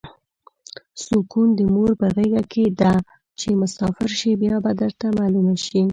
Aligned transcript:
سوکون 1.03 1.47
د 1.55 1.59
مور 1.73 1.91
په 1.99 2.07
غیګه 2.15 2.43
ده 2.79 2.93
چی 3.39 3.49
مسافر 3.61 4.09
شی 4.19 4.31
بیا 4.41 4.55
به 4.63 4.71
درته 4.79 5.05
معلومه 5.17 5.53
شی 5.65 5.81